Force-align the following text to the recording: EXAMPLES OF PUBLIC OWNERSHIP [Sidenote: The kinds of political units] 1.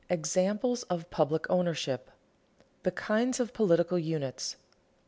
EXAMPLES 0.09 0.81
OF 0.89 1.07
PUBLIC 1.11 1.47
OWNERSHIP 1.51 2.07
[Sidenote: 2.09 2.15
The 2.81 2.91
kinds 2.91 3.39
of 3.39 3.53
political 3.53 3.99
units] 3.99 4.55
1. 4.57 4.65